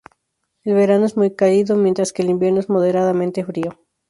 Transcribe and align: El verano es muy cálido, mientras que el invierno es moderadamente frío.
El 0.63 0.73
verano 0.73 1.05
es 1.05 1.15
muy 1.15 1.35
cálido, 1.35 1.75
mientras 1.77 2.11
que 2.11 2.23
el 2.23 2.31
invierno 2.31 2.59
es 2.59 2.69
moderadamente 2.69 3.45
frío. 3.45 3.77